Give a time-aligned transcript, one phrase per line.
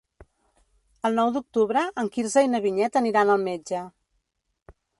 [1.09, 3.83] El nou d'octubre en Quirze i na Vinyet aniran al metge.